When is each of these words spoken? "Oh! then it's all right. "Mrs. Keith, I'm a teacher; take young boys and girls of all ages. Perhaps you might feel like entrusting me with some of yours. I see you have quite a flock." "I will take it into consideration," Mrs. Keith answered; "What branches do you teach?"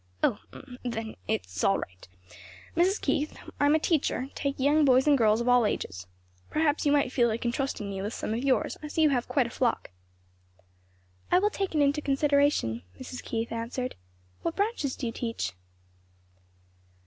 "Oh! 0.23 0.39
then 0.83 1.15
it's 1.27 1.63
all 1.63 1.77
right. 1.77 2.07
"Mrs. 2.75 2.99
Keith, 2.99 3.37
I'm 3.59 3.75
a 3.75 3.79
teacher; 3.79 4.29
take 4.33 4.59
young 4.59 4.83
boys 4.83 5.05
and 5.05 5.15
girls 5.15 5.41
of 5.41 5.47
all 5.47 5.63
ages. 5.63 6.07
Perhaps 6.49 6.87
you 6.87 6.91
might 6.91 7.11
feel 7.11 7.27
like 7.27 7.45
entrusting 7.45 7.87
me 7.87 8.01
with 8.01 8.11
some 8.11 8.33
of 8.33 8.43
yours. 8.43 8.77
I 8.81 8.87
see 8.87 9.03
you 9.03 9.11
have 9.11 9.27
quite 9.27 9.45
a 9.45 9.51
flock." 9.51 9.91
"I 11.31 11.37
will 11.37 11.51
take 11.51 11.75
it 11.75 11.81
into 11.83 12.01
consideration," 12.01 12.81
Mrs. 12.99 13.21
Keith 13.23 13.51
answered; 13.51 13.93
"What 14.41 14.55
branches 14.55 14.95
do 14.95 15.05
you 15.05 15.11
teach?" 15.13 15.53